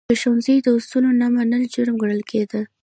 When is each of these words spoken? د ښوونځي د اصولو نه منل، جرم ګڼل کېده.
د 0.09 0.11
ښوونځي 0.21 0.55
د 0.61 0.67
اصولو 0.77 1.09
نه 1.21 1.27
منل، 1.35 1.63
جرم 1.73 1.95
ګڼل 2.01 2.21
کېده. 2.31 2.61